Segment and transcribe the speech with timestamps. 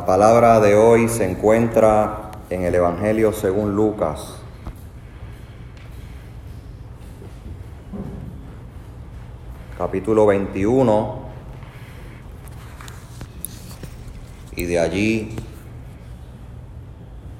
[0.00, 4.36] La palabra de hoy se encuentra en el Evangelio según Lucas.
[9.76, 11.18] Capítulo 21.
[14.56, 15.36] Y de allí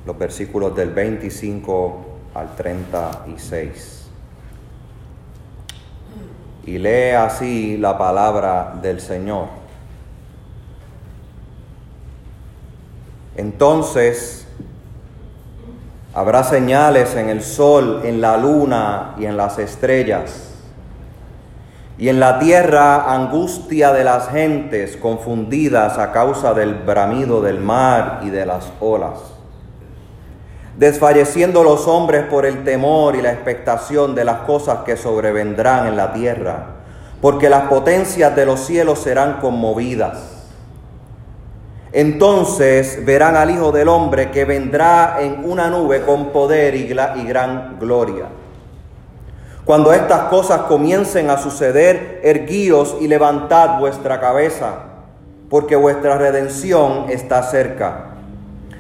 [0.05, 2.05] los versículos del 25
[2.35, 4.11] al 36.
[6.67, 9.60] Y lee así la palabra del Señor.
[13.41, 14.47] Entonces
[16.13, 20.51] habrá señales en el sol, en la luna y en las estrellas.
[21.97, 28.21] Y en la tierra angustia de las gentes confundidas a causa del bramido del mar
[28.23, 29.19] y de las olas.
[30.77, 35.97] Desfalleciendo los hombres por el temor y la expectación de las cosas que sobrevendrán en
[35.97, 36.67] la tierra,
[37.23, 40.30] porque las potencias de los cielos serán conmovidas.
[41.93, 47.79] Entonces verán al Hijo del Hombre que vendrá en una nube con poder y, gran
[47.81, 48.27] gloria.
[49.65, 54.85] Cuando estas cosas comiencen a suceder, erguíos y levantad vuestra cabeza,
[55.49, 58.07] porque vuestra redención está cerca.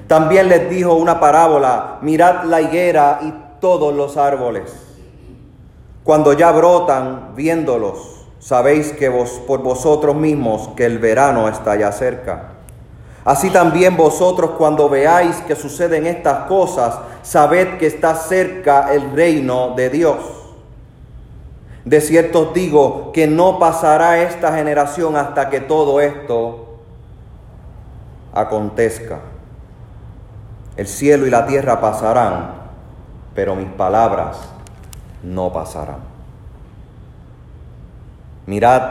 [0.06, 4.72] También les dijo una parábola, mirad la higuera y todos los árboles.
[6.05, 11.92] Cuando ya brotan, viéndolos, sabéis que vos por vosotros mismos que el verano está ya
[11.92, 12.59] cerca.
[13.25, 19.75] Así también vosotros cuando veáis que suceden estas cosas, sabed que está cerca el reino
[19.77, 20.19] de Dios.
[21.85, 26.79] De cierto os digo que no pasará esta generación hasta que todo esto
[28.33, 29.21] acontezca.
[30.77, 32.55] El cielo y la tierra pasarán,
[33.35, 34.39] pero mis palabras
[35.23, 35.98] no pasarán.
[38.47, 38.83] Mirad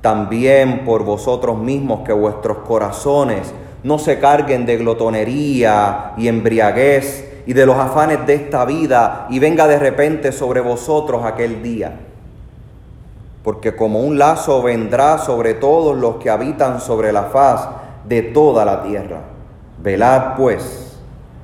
[0.00, 7.52] también por vosotros mismos que vuestros corazones no se carguen de glotonería y embriaguez y
[7.52, 11.98] de los afanes de esta vida y venga de repente sobre vosotros aquel día.
[13.42, 17.68] Porque como un lazo vendrá sobre todos los que habitan sobre la faz
[18.06, 19.20] de toda la tierra.
[19.82, 20.98] Velad pues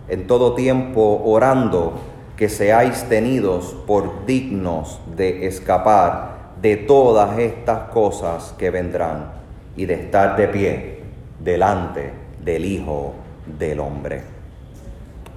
[0.09, 1.95] en todo tiempo orando
[2.37, 9.33] que seáis tenidos por dignos de escapar de todas estas cosas que vendrán
[9.77, 11.03] y de estar de pie
[11.39, 12.13] delante
[12.43, 13.15] del Hijo
[13.59, 14.23] del Hombre.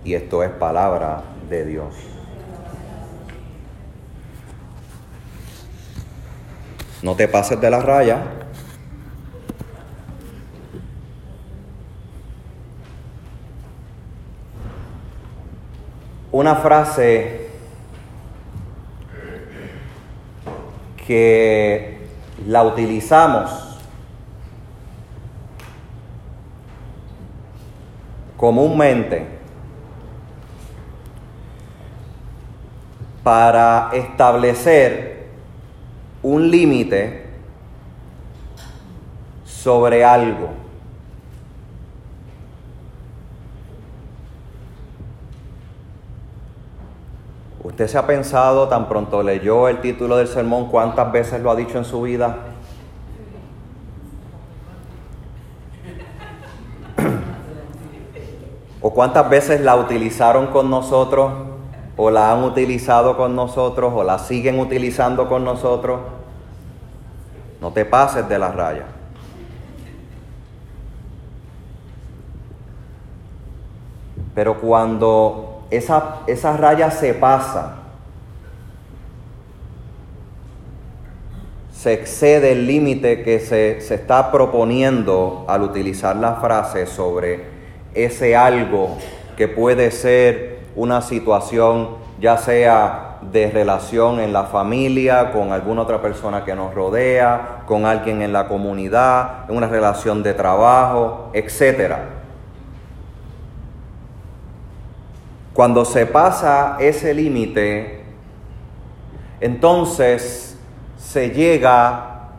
[0.03, 1.93] Y esto es palabra de Dios.
[7.01, 8.21] No te pases de la raya.
[16.31, 17.38] Una frase
[21.09, 21.97] que
[22.45, 23.79] la utilizamos
[28.37, 29.25] comúnmente
[33.23, 35.29] para establecer
[36.21, 37.25] un límite
[39.45, 40.68] sobre algo.
[47.61, 51.55] ¿Usted se ha pensado, tan pronto leyó el título del sermón, cuántas veces lo ha
[51.55, 52.37] dicho en su vida?
[58.81, 61.33] ¿O cuántas veces la utilizaron con nosotros?
[61.97, 63.91] ¿O la han utilizado con nosotros?
[63.93, 65.99] ¿O la siguen utilizando con nosotros?
[67.59, 68.85] No te pases de la raya.
[74.33, 77.75] Pero cuando esa, esa raya se pasa,
[81.71, 87.45] se excede el límite que se, se está proponiendo al utilizar la frase sobre
[87.93, 88.97] ese algo
[89.37, 96.01] que puede ser una situación ya sea de relación en la familia, con alguna otra
[96.01, 102.18] persona que nos rodea, con alguien en la comunidad, en una relación de trabajo, etcétera.
[105.53, 108.03] Cuando se pasa ese límite,
[109.41, 110.57] entonces
[110.97, 112.29] se llega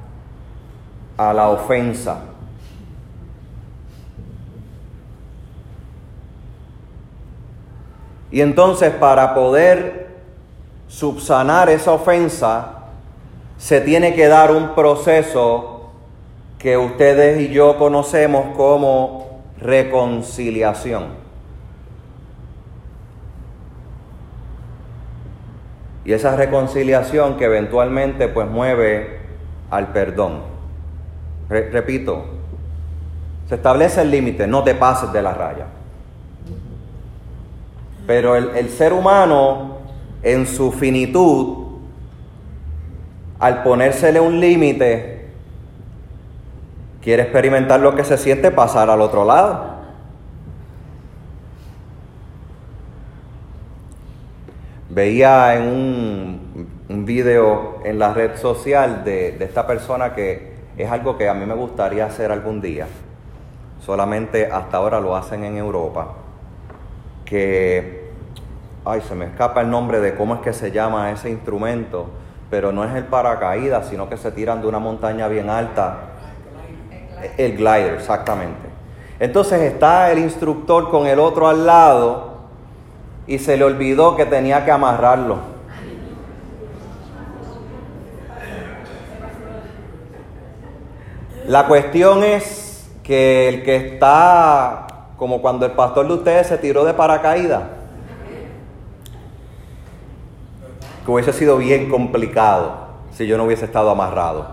[1.17, 2.23] a la ofensa.
[8.31, 10.09] Y entonces para poder
[10.89, 12.81] subsanar esa ofensa,
[13.59, 15.91] se tiene que dar un proceso
[16.59, 21.20] que ustedes y yo conocemos como reconciliación.
[26.05, 29.21] Y esa reconciliación que eventualmente pues mueve
[29.71, 30.43] al perdón.
[31.49, 32.25] repito,
[33.49, 35.67] Se establece el límite, no te pases de la raya.
[38.07, 39.79] Pero el, el ser humano,
[40.23, 41.67] en su finitud,
[43.39, 45.31] al ponérsele un límite,
[47.03, 49.70] quiere experimentar lo que se siente pasar al otro lado.
[54.91, 55.63] Veía en
[56.89, 61.35] un, video en la red social de, de esta persona que es algo que a
[61.35, 62.87] mí me gustaría hacer algún día.
[63.85, 66.09] Solamente hasta ahora lo hacen en Europa.
[67.25, 68.11] Que,
[68.85, 72.11] ay, se me escapa el nombre de cómo es que se llama ese instrumento,
[72.51, 75.99] pero no es el paracaídas, sino que se tiran de una montaña bien alta.
[77.37, 78.69] El glider, exactamente.
[79.21, 82.30] Entonces está el instructor con el otro al lado
[83.31, 85.39] y se le olvidó que tenía que amarrarlo.
[91.47, 96.85] La cuestión es que el que está, como cuando el pastor de ustedes se tiró
[96.85, 97.63] de paracaídas,
[101.07, 102.73] que hubiese sido bien complicado
[103.13, 104.49] si yo no hubiese estado amarrado.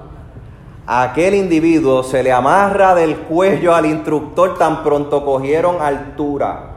[0.86, 6.77] Aquel individuo se le amarra del cuello al instructor tan pronto cogieron altura.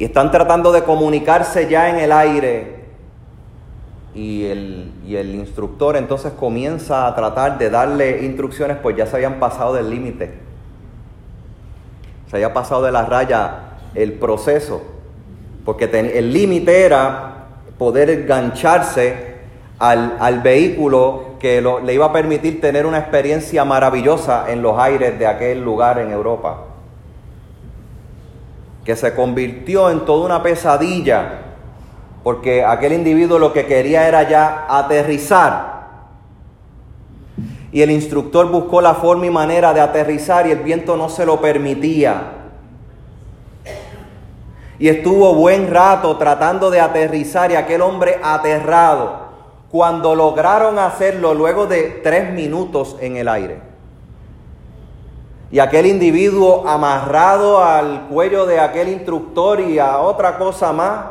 [0.00, 2.86] Y están tratando de comunicarse ya en el aire.
[4.14, 9.16] Y el, y el instructor entonces comienza a tratar de darle instrucciones, pues ya se
[9.16, 10.32] habían pasado del límite.
[12.30, 14.80] Se había pasado de la raya el proceso.
[15.66, 19.34] Porque el límite era poder engancharse
[19.78, 25.18] al, al vehículo que le iba a permitir tener una experiencia maravillosa en los aires
[25.18, 26.69] de aquel lugar en Europa.
[28.84, 31.42] Que se convirtió en toda una pesadilla,
[32.22, 35.80] porque aquel individuo lo que quería era ya aterrizar.
[37.72, 41.24] Y el instructor buscó la forma y manera de aterrizar y el viento no se
[41.24, 42.40] lo permitía
[44.80, 49.28] y estuvo buen rato tratando de aterrizar y aquel hombre aterrado.
[49.70, 53.69] Cuando lograron hacerlo luego de tres minutos en el aire.
[55.50, 61.06] Y aquel individuo amarrado al cuello de aquel instructor y a otra cosa más,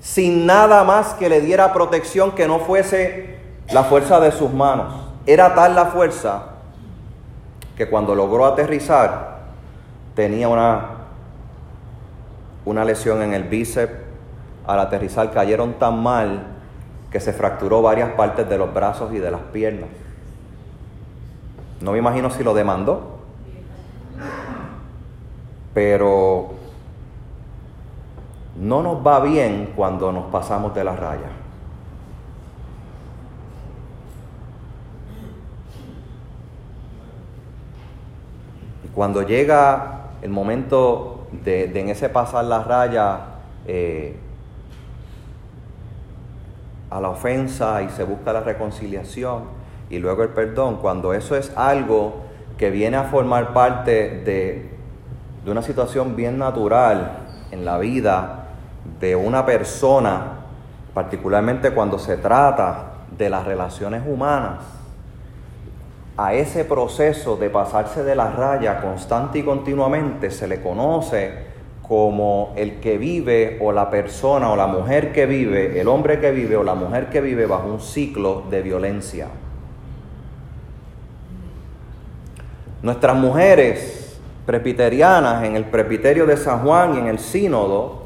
[0.00, 3.38] sin nada más que le diera protección que no fuese
[3.72, 4.94] la fuerza de sus manos.
[5.26, 6.42] Era tal la fuerza
[7.76, 9.38] que cuando logró aterrizar
[10.14, 10.94] tenía una
[12.64, 13.92] una lesión en el bíceps.
[14.66, 16.46] Al aterrizar cayeron tan mal
[17.10, 19.90] que se fracturó varias partes de los brazos y de las piernas.
[21.80, 23.13] No me imagino si lo demandó,
[25.74, 26.50] pero
[28.56, 31.30] no nos va bien cuando nos pasamos de la raya.
[38.84, 43.20] Y cuando llega el momento de, en ese pasar la raya
[43.66, 44.16] eh,
[46.90, 51.52] a la ofensa y se busca la reconciliación y luego el perdón, cuando eso es
[51.56, 52.14] algo
[52.56, 54.73] que viene a formar parte de,
[55.44, 57.18] de una situación bien natural
[57.50, 58.46] en la vida
[59.00, 60.40] de una persona,
[60.94, 64.60] particularmente cuando se trata de las relaciones humanas,
[66.16, 71.54] a ese proceso de pasarse de la raya constante y continuamente se le conoce
[71.86, 76.30] como el que vive o la persona o la mujer que vive, el hombre que
[76.30, 79.26] vive o la mujer que vive bajo un ciclo de violencia.
[82.80, 84.03] Nuestras mujeres
[84.46, 88.04] presbiterianas en el presbiterio de San Juan y en el sínodo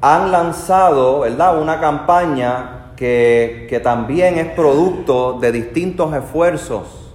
[0.00, 7.12] han lanzado, ¿verdad?, una campaña que, también es producto de distintos esfuerzos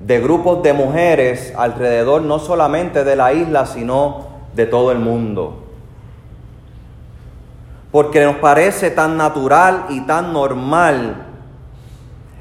[0.00, 5.64] de grupos de mujeres alrededor no solamente de la isla, sino de todo el mundo.
[7.90, 11.26] Porque nos parece tan natural y tan normal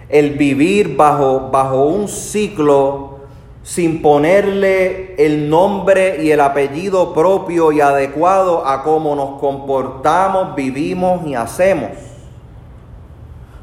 [0.10, 3.06] el vivir bajo, bajo un ciclo
[3.67, 11.27] sin ponerle el nombre y el apellido propio y adecuado a cómo nos comportamos, vivimos
[11.27, 11.89] y hacemos.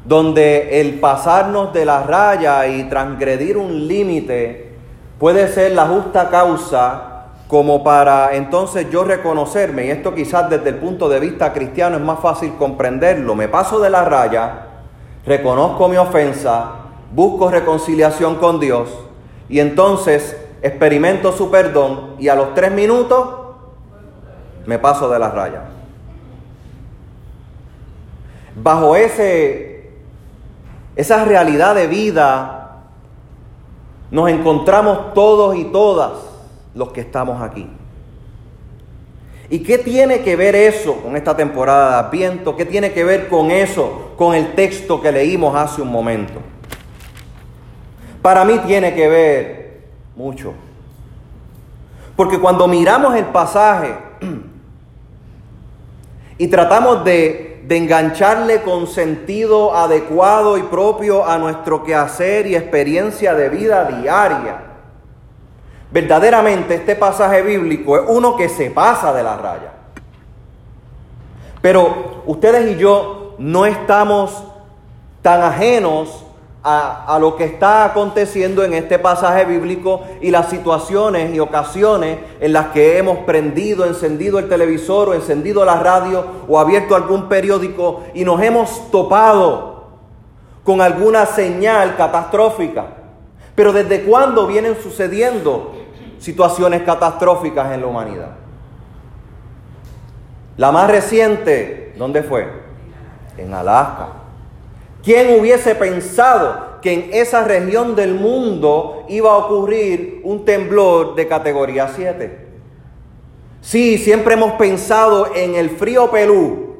[0.05, 4.75] Donde el pasarnos de la raya y transgredir un límite
[5.17, 10.75] puede ser la justa causa como para entonces yo reconocerme, y esto quizás desde el
[10.75, 14.67] punto de vista cristiano es más fácil comprenderlo, me paso de la raya,
[15.25, 16.73] reconozco mi ofensa,
[17.11, 19.04] busco reconciliación con Dios
[19.49, 23.27] y entonces experimento su perdón y a los tres minutos
[24.65, 25.63] me paso de la raya.
[28.55, 29.75] Bajo ese
[30.95, 32.81] esa realidad de vida
[34.11, 36.13] nos encontramos todos y todas
[36.73, 37.67] los que estamos aquí.
[39.49, 42.55] ¿Y qué tiene que ver eso con esta temporada de Adviento?
[42.55, 46.39] ¿Qué tiene que ver con eso, con el texto que leímos hace un momento?
[48.25, 49.81] Para mí tiene que ver
[50.15, 50.55] mucho.
[52.15, 53.95] Porque cuando miramos el pasaje
[56.39, 63.49] y tratamos de, engancharle con sentido adecuado y propio a nuestro quehacer y experiencia de
[63.49, 64.59] vida diaria,
[65.91, 69.71] verdaderamente este pasaje bíblico es uno que se pasa de la raya.
[71.61, 74.45] Pero ustedes y yo no estamos
[75.21, 76.24] tan ajenos
[76.67, 82.53] a, lo que está aconteciendo en este pasaje bíblico y las situaciones y ocasiones en
[82.53, 88.05] las que hemos prendido, encendido el televisor o encendido la radio o abierto algún periódico
[88.15, 89.85] y nos hemos topado
[90.63, 92.87] con alguna señal catastrófica.
[93.53, 95.71] Pero ¿desde cuándo vienen sucediendo
[96.17, 98.31] situaciones catastróficas en la humanidad?
[100.57, 102.51] La más reciente, ¿dónde fue?
[103.37, 104.24] En Alaska.
[105.05, 111.27] ¿Quién hubiese pensado que en esa región del mundo iba a ocurrir un temblor de
[111.27, 112.47] categoría 7?
[113.61, 116.77] Sí, siempre hemos pensado en el frío Perú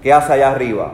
[0.00, 0.92] que hace allá arriba.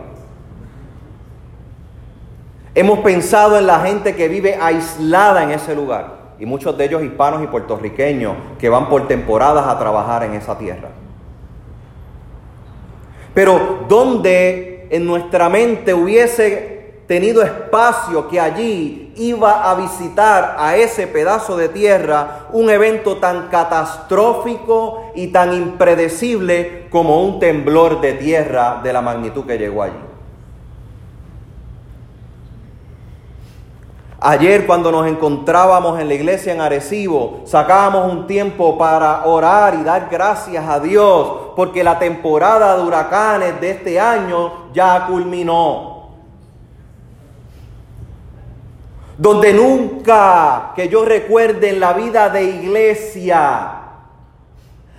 [2.74, 7.02] Hemos pensado en la gente que vive aislada en ese lugar y muchos de ellos
[7.02, 10.88] hispanos y puertorriqueños que van por temporadas a trabajar en esa tierra.
[13.34, 16.76] Pero ¿dónde en nuestra mente hubiese
[17.06, 23.48] tenido espacio que allí iba a visitar a ese pedazo de tierra un evento tan
[23.48, 29.94] catastrófico y tan impredecible como un temblor de tierra de la magnitud que llegó allí.
[34.18, 39.84] Ayer cuando nos encontrábamos en la iglesia en Arecibo, sacábamos un tiempo para orar y
[39.84, 46.10] dar gracias a Dios porque la temporada de huracanes de este año ya culminó.
[49.16, 53.72] Donde nunca que yo recuerde en la vida de iglesia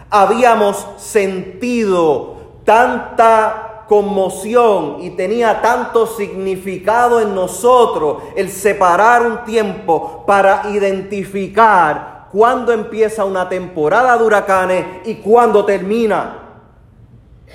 [0.09, 10.63] habíamos sentido tanta conmoción y tenía tanto significado en nosotros el separar un tiempo para
[10.71, 16.46] identificar cuándo empieza una temporada de huracanes y cuándo termina.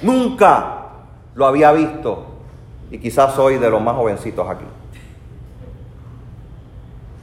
[0.01, 0.87] Nunca
[1.35, 2.25] lo había visto
[2.91, 4.65] y quizás soy de los más jovencitos aquí.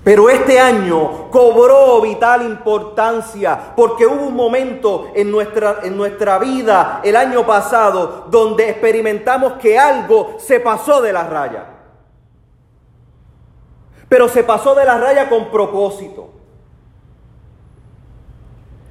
[0.03, 7.01] Pero este año cobró vital importancia porque hubo un momento en nuestra, en nuestra vida
[7.03, 11.65] el año pasado donde experimentamos que algo se pasó de la raya.
[14.07, 16.31] Pero se pasó de la raya con propósito.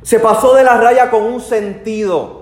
[0.03, 2.38] Se pasó de la raya con un sentido.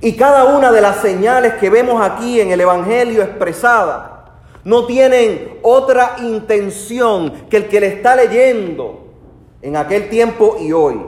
[0.00, 4.24] Y cada una de las señales que vemos aquí en el Evangelio expresada
[4.64, 9.06] no tienen otra intención que el que le está leyendo
[9.62, 11.00] en aquel tiempo y hoy.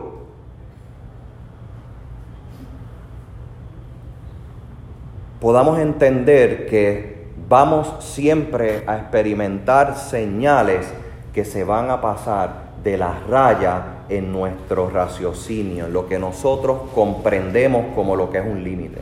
[5.40, 10.87] Podamos entender que vamos siempre a experimentar señales
[11.33, 16.90] que se van a pasar de la raya en nuestro raciocinio, en lo que nosotros
[16.94, 19.00] comprendemos como lo que es un límite.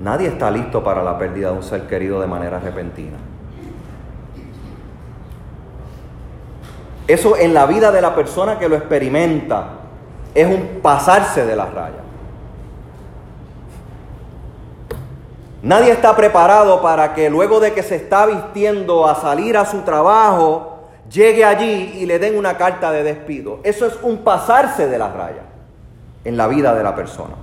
[0.00, 3.16] Nadie está listo para la pérdida de un ser querido de manera repentina.
[7.08, 9.68] Eso en la vida de la persona que lo experimenta
[10.34, 12.05] es un pasarse de la raya.
[15.66, 19.80] Nadie está preparado para que luego de que se está vistiendo a salir a su
[19.80, 23.58] trabajo, llegue allí y le den una carta de despido.
[23.64, 25.42] Eso es un pasarse de la raya
[26.22, 27.34] en la vida de la persona.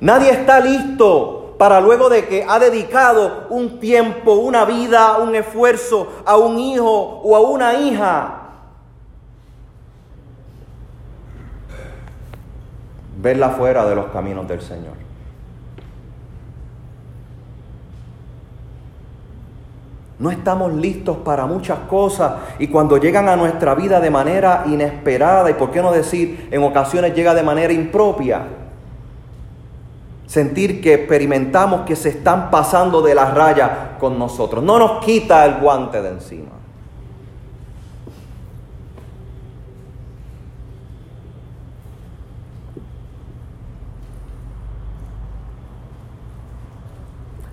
[0.00, 6.08] Nadie está listo para luego de que ha dedicado un tiempo, una vida, un esfuerzo
[6.26, 8.39] a un hijo o a una hija.
[13.20, 14.94] Verla fuera de los caminos del Señor.
[20.18, 25.50] No estamos listos para muchas cosas y cuando llegan a nuestra vida de manera inesperada
[25.50, 28.42] y por qué no decir en ocasiones llega de manera impropia,
[30.26, 34.62] sentir que experimentamos que se están pasando de la raya con nosotros.
[34.62, 36.59] No nos quita el guante de encima.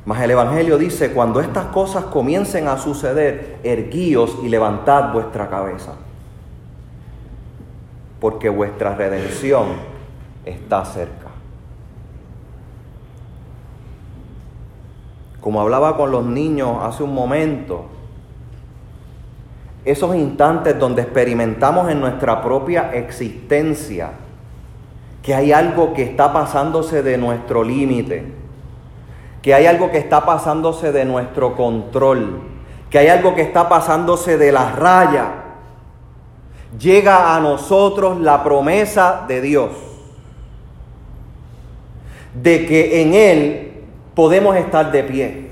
[0.08, 5.96] Mas el Evangelio dice, cuando estas cosas comiencen a suceder, erguíos y levantad vuestra cabeza,
[8.22, 9.66] porque vuestra redención
[10.46, 11.28] está cerca.
[15.42, 17.88] Como hablaba con los niños hace un momento,
[19.84, 24.12] esos instantes donde experimentamos en nuestra propia existencia
[25.22, 28.37] que hay algo que está pasándose de nuestro límite,
[29.48, 32.42] que hay algo que está pasándose de nuestro control,
[32.90, 35.28] que hay algo que está pasándose de la raya,
[36.78, 39.70] llega a nosotros la promesa de Dios,
[42.34, 43.84] de que en Él
[44.16, 45.52] podemos estar de pie,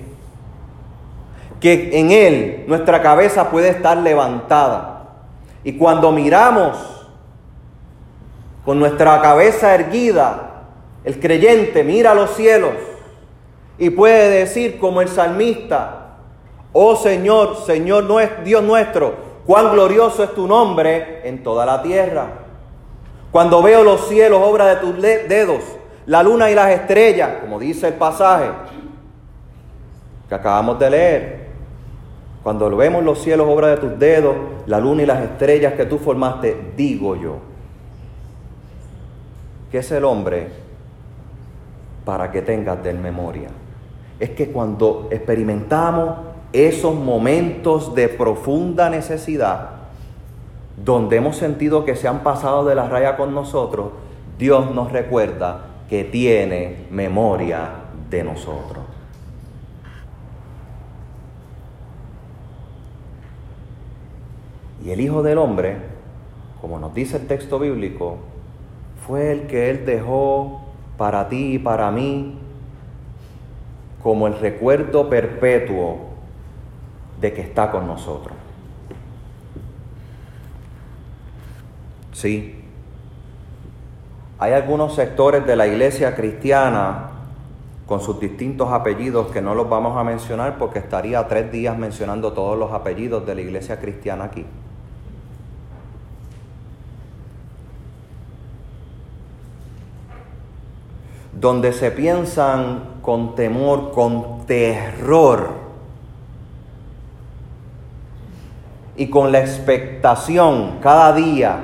[1.61, 5.05] que en Él nuestra cabeza puede estar levantada.
[5.63, 7.07] Y cuando miramos
[8.65, 10.65] con nuestra cabeza erguida,
[11.05, 12.73] el creyente mira a los cielos
[13.77, 16.17] y puede decir como el salmista,
[16.71, 18.05] oh Señor, Señor
[18.43, 19.15] Dios nuestro,
[19.45, 22.27] cuán glorioso es tu nombre en toda la tierra.
[23.31, 25.61] Cuando veo los cielos, obra de tus dedos,
[26.05, 28.49] la luna y las estrellas, como dice el pasaje
[30.29, 31.45] que acabamos de leer.
[32.43, 34.35] Cuando vemos los cielos, obra de tus dedos,
[34.67, 37.37] la luna y las estrellas que tú formaste, digo yo,
[39.71, 40.47] que es el hombre
[42.05, 43.49] para que tengas de memoria
[44.19, 46.15] es que cuando experimentamos
[46.53, 49.71] esos momentos de profunda necesidad,
[50.83, 53.91] donde hemos sentido que se han pasado de la raya con nosotros,
[54.37, 57.69] Dios nos recuerda que tiene memoria
[58.09, 58.83] de nosotros.
[64.83, 65.77] Y el Hijo del Hombre,
[66.61, 68.17] como nos dice el texto bíblico,
[69.05, 70.61] fue el que Él dejó
[70.97, 72.37] para ti y para mí
[74.05, 75.97] como el recuerdo perpetuo
[77.19, 78.37] de que está con nosotros.
[82.13, 82.63] Sí,
[84.37, 87.13] hay algunos sectores de la iglesia cristiana
[87.87, 92.31] con sus distintos apellidos que no los vamos a mencionar porque estaría tres días mencionando
[92.31, 94.45] todos los apellidos de la iglesia cristiana aquí.
[101.35, 105.49] Donde se piensan con temor, con terror
[108.95, 111.59] y con la expectación cada día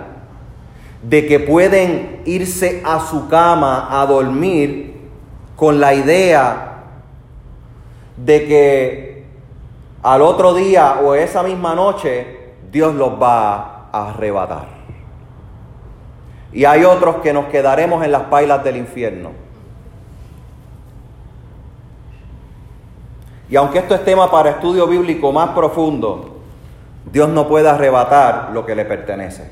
[1.02, 5.10] de que pueden irse a su cama a dormir
[5.56, 6.68] con la idea
[8.18, 9.26] de que
[10.04, 14.68] al otro día o esa misma noche Dios los va a arrebatar.
[16.54, 19.51] Y hay otros que nos quedaremos en las pailas del infierno.
[23.52, 26.38] Y aunque esto es tema para estudio bíblico más profundo,
[27.12, 29.52] Dios no puede arrebatar lo que le pertenece.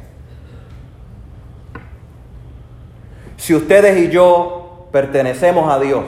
[3.35, 6.05] Si ustedes y yo pertenecemos a Dios,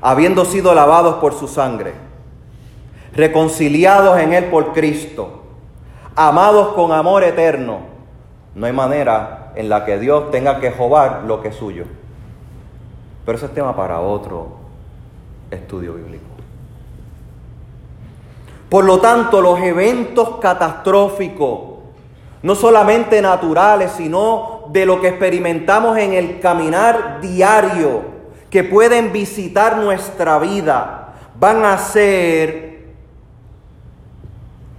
[0.00, 1.92] habiendo sido lavados por su sangre,
[3.14, 5.42] reconciliados en Él por Cristo,
[6.14, 7.80] amados con amor eterno,
[8.54, 11.86] no hay manera en la que Dios tenga que jobar lo que es suyo.
[13.26, 14.52] Pero ese es tema para otro
[15.50, 16.33] estudio bíblico.
[18.74, 21.60] Por lo tanto, los eventos catastróficos,
[22.42, 28.02] no solamente naturales, sino de lo que experimentamos en el caminar diario,
[28.50, 32.86] que pueden visitar nuestra vida, van a ser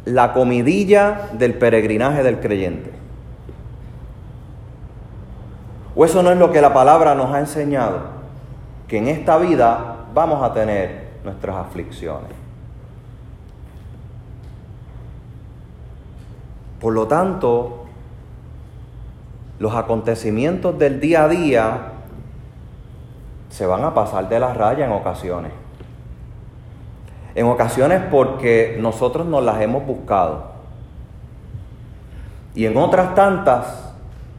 [0.04, 2.92] la comidilla del peregrinaje del creyente.
[5.96, 8.00] ¿O eso no es lo que la palabra nos ha enseñado?
[8.90, 12.45] Que en esta vida vamos a tener nuestras aflicciones.
[16.86, 17.86] Por lo tanto,
[19.58, 21.80] los acontecimientos del día a día
[23.50, 25.52] se van a pasar de la raya en ocasiones.
[27.34, 30.52] En ocasiones porque nosotros nos las hemos buscado.
[32.54, 33.92] Y en otras tantas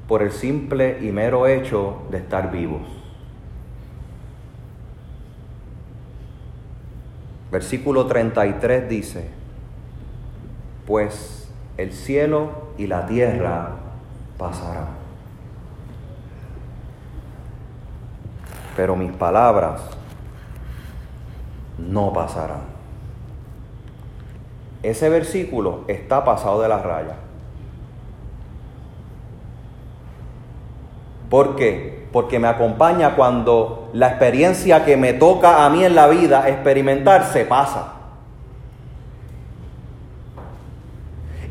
[0.06, 2.82] por el simple y mero hecho de estar vivos.
[7.50, 9.28] Versículo 33 dice,
[10.86, 11.45] pues
[11.76, 13.70] el cielo y la tierra
[14.38, 14.88] pasarán.
[18.76, 19.80] Pero mis palabras
[21.78, 22.76] no pasarán.
[24.82, 27.16] Ese versículo está pasado de la raya.
[31.28, 32.06] ¿Por qué?
[32.12, 37.24] Porque me acompaña cuando la experiencia que me toca a mí en la vida experimentar
[37.24, 37.95] se pasa.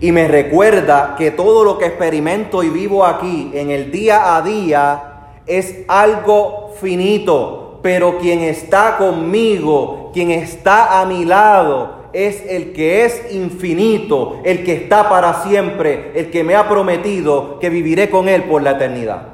[0.05, 4.43] Y me recuerda que todo lo que experimento y vivo aquí en el día a
[4.43, 12.71] día es algo finito, pero quien está conmigo, quien está a mi lado, es el
[12.71, 18.11] que es infinito, el que está para siempre, el que me ha prometido que viviré
[18.11, 19.29] con Él por la eternidad.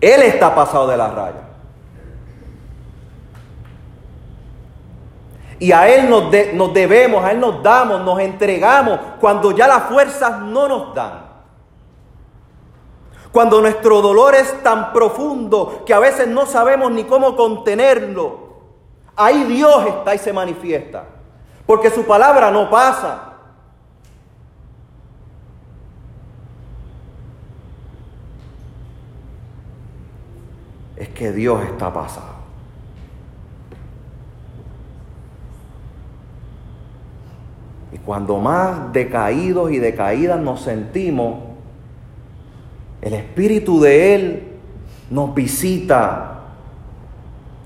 [0.00, 1.45] Él está pasado de la raya.
[5.58, 9.84] Y a Él nos, nos, debemos, a Él nos damos, nos entregamos cuando ya las
[9.84, 11.26] fuerzas no nos dan.
[13.32, 18.46] Cuando nuestro dolor es tan profundo que a veces no sabemos ni cómo contenerlo.
[19.14, 21.04] Ahí Dios está y se manifiesta.
[21.66, 23.34] Porque su palabra no pasa.
[30.96, 32.36] Es que Dios está pasado.
[37.92, 41.40] Y cuando más decaídos y decaídas nos sentimos,
[43.02, 44.42] el Espíritu de Él
[45.10, 46.40] nos visita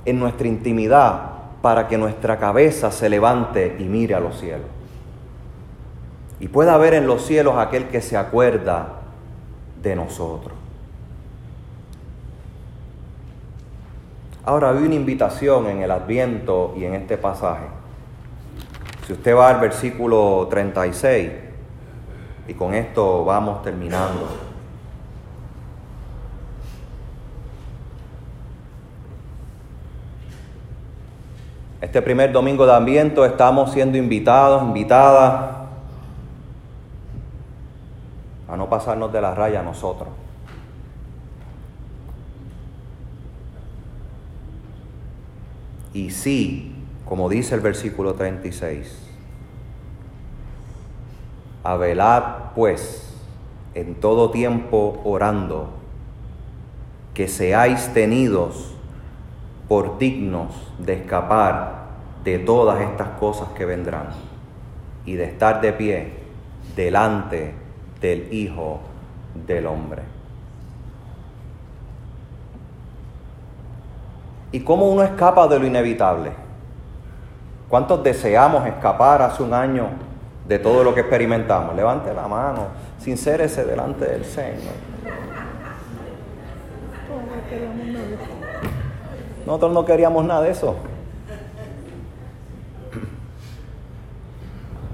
[0.06, 4.66] en nuestra intimidad para que nuestra cabeza se levante y mire a los cielos.
[6.40, 9.02] Y pueda ver en los cielos aquel que se acuerda
[9.82, 10.54] de nosotros.
[14.42, 17.79] Ahora hay una invitación en el Adviento y en este pasaje.
[19.10, 21.32] Si usted va al versículo 36,
[22.46, 24.28] y con esto vamos terminando.
[31.80, 35.56] Este primer domingo de Adviento estamos siendo invitados, invitadas
[38.46, 40.10] a no pasarnos de la raya nosotros.
[45.92, 46.69] Y sí,
[47.10, 48.96] como dice el versículo 36,
[51.64, 52.22] a velad
[52.54, 53.12] pues
[53.74, 55.70] en todo tiempo orando,
[57.12, 58.76] que seáis tenidos
[59.68, 61.86] por dignos de escapar
[62.22, 64.10] de todas estas cosas que vendrán
[65.04, 66.12] y de estar de pie
[66.76, 67.54] delante
[68.00, 68.78] del Hijo
[69.48, 70.02] del Hombre.
[74.52, 76.49] ¿Y cómo uno escapa de lo inevitable?
[77.70, 79.86] ¿Cuántos deseamos escapar hace un año
[80.48, 81.76] de todo lo que experimentamos?
[81.76, 82.66] Levante la mano,
[82.98, 84.74] sincérese delante del Señor.
[89.46, 90.74] Nosotros no queríamos nada de eso.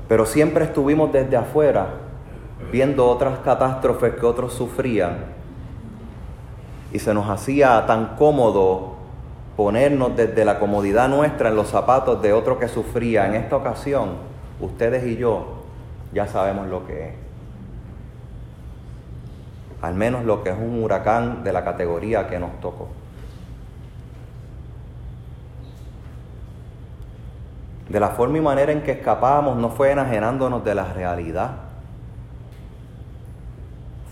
[0.06, 1.86] Pero siempre estuvimos desde afuera
[2.70, 5.16] viendo otras catástrofes que otros sufrían
[6.92, 8.95] y se nos hacía tan cómodo
[9.56, 13.26] ponernos desde la comodidad nuestra en los zapatos de otro que sufría.
[13.26, 14.10] En esta ocasión,
[14.60, 15.64] ustedes y yo
[16.12, 17.14] ya sabemos lo que es.
[19.80, 22.88] Al menos lo que es un huracán de la categoría que nos tocó.
[27.88, 31.52] De la forma y manera en que escapábamos no fue enajenándonos de la realidad.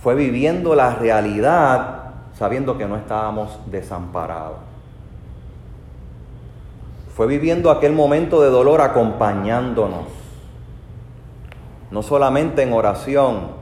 [0.03, 2.03] Fue viviendo la realidad
[2.35, 4.74] sabiendo que no estábamos desamparados
[7.15, 10.07] fue viviendo aquel momento de dolor acompañándonos,
[11.93, 13.53] no solamente en oración,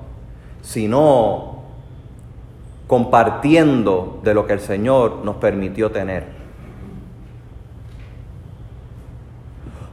[0.63, 1.57] sino
[2.87, 6.29] compartiendo de lo que el Señor nos permitió tener.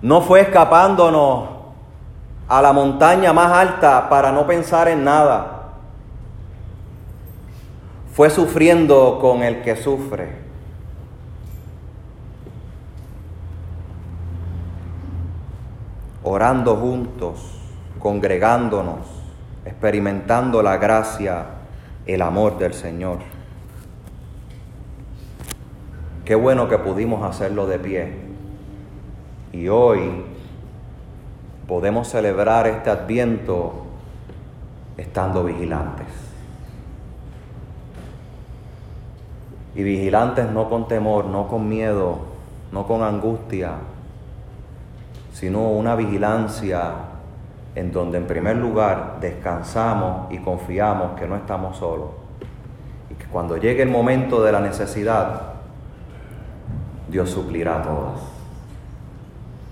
[0.01, 1.49] No fue escapándonos
[2.47, 5.73] a la montaña más alta para no pensar en nada.
[8.13, 10.48] Fue sufriendo con el que sufre
[16.31, 17.39] orando juntos,
[17.97, 18.99] congregándonos,
[19.65, 21.45] experimentando la gracia,
[22.05, 23.17] el amor del Señor.
[26.25, 28.13] Qué bueno que pudimos hacerlo de pie.
[29.53, 30.23] Y hoy
[31.67, 33.87] podemos celebrar este adviento
[34.97, 36.05] estando vigilantes.
[39.73, 42.19] Y vigilantes no con temor, no con miedo,
[42.71, 43.77] no con angustia,
[45.39, 46.91] sino una vigilancia
[47.73, 52.09] en donde en primer lugar descansamos y confiamos que no estamos solos
[53.09, 55.53] y que cuando llegue el momento de la necesidad,
[57.07, 58.19] Dios suplirá a todas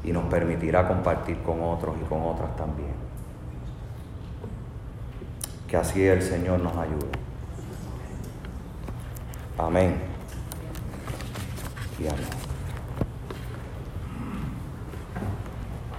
[0.06, 2.94] y nos permitirá compartir con otros y con otras también.
[5.68, 7.12] Que así el Señor nos ayude.
[9.58, 9.98] Amén.
[12.00, 12.47] Y amén.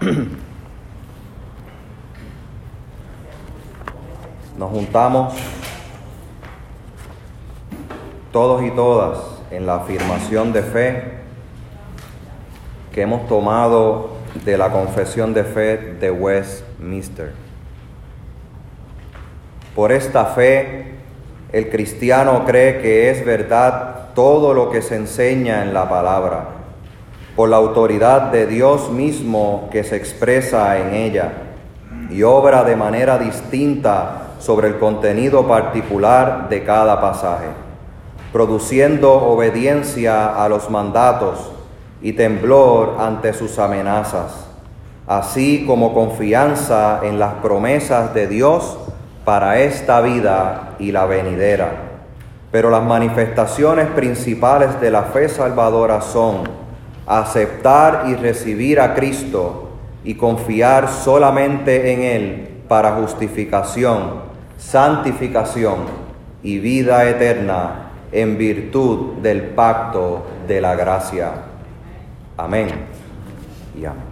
[4.58, 5.34] Nos juntamos
[8.32, 9.18] todos y todas
[9.50, 11.02] en la afirmación de fe
[12.92, 17.32] que hemos tomado de la confesión de fe de Westminster.
[19.74, 20.94] Por esta fe,
[21.52, 26.48] el cristiano cree que es verdad todo lo que se enseña en la palabra,
[27.38, 31.35] por la autoridad de Dios mismo que se expresa en ella
[32.11, 37.46] y obra de manera distinta sobre el contenido particular de cada pasaje,
[38.33, 41.53] produciendo obediencia a los mandatos
[42.03, 44.48] y temblor ante sus amenazas,
[45.07, 48.79] así como confianza en las promesas de Dios
[49.24, 51.70] para esta vida y la venidera.
[52.51, 56.66] Pero las manifestaciones principales de la fe salvadora son
[57.08, 59.70] aceptar y recibir a Cristo
[60.04, 64.22] y confiar solamente en Él para justificación,
[64.58, 65.78] santificación
[66.42, 71.32] y vida eterna en virtud del pacto de la gracia.
[72.36, 72.68] Amén
[73.78, 74.07] y amén.